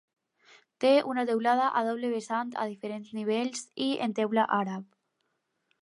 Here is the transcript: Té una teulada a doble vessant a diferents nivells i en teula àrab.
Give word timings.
Té 0.85 0.93
una 1.11 1.25
teulada 1.31 1.67
a 1.81 1.85
doble 1.89 2.11
vessant 2.15 2.51
a 2.63 2.67
diferents 2.73 3.13
nivells 3.19 3.65
i 3.89 3.91
en 4.07 4.17
teula 4.23 4.49
àrab. 4.63 4.91